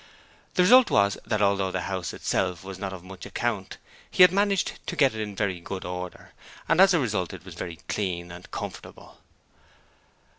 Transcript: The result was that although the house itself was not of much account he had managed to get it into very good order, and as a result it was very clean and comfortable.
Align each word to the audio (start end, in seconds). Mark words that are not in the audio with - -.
The 0.55 0.63
result 0.63 0.89
was 0.89 1.19
that 1.27 1.43
although 1.43 1.69
the 1.69 1.81
house 1.81 2.11
itself 2.11 2.63
was 2.63 2.79
not 2.79 2.91
of 2.91 3.03
much 3.03 3.23
account 3.27 3.77
he 4.09 4.23
had 4.23 4.31
managed 4.31 4.79
to 4.87 4.95
get 4.95 5.13
it 5.13 5.21
into 5.21 5.37
very 5.37 5.59
good 5.59 5.85
order, 5.85 6.33
and 6.67 6.81
as 6.81 6.95
a 6.95 6.99
result 6.99 7.33
it 7.35 7.45
was 7.45 7.53
very 7.53 7.75
clean 7.87 8.31
and 8.31 8.49
comfortable. 8.49 9.19